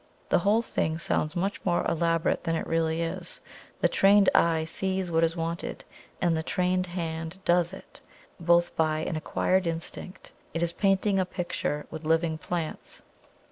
The 0.29 0.39
whole 0.39 0.63
thing 0.63 0.97
sounds 0.97 1.35
much 1.35 1.63
more 1.63 1.85
elaborate 1.85 2.43
than 2.43 2.55
it 2.55 2.65
really 2.65 3.03
is; 3.03 3.39
the 3.81 3.87
trained 3.87 4.29
eye 4.33 4.65
sees 4.65 5.11
what 5.11 5.23
is 5.23 5.35
wanted, 5.35 5.85
and 6.19 6.35
the 6.35 6.41
trained 6.41 6.87
hand 6.87 7.37
does 7.45 7.71
it, 7.71 8.01
both 8.39 8.75
by 8.75 9.01
an 9.01 9.15
acquired 9.15 9.67
instinct. 9.67 10.31
It 10.55 10.63
is 10.63 10.73
painting 10.73 11.19
a 11.19 11.25
picture 11.27 11.85
with 11.91 12.03
living 12.03 12.39
plants. 12.39 13.03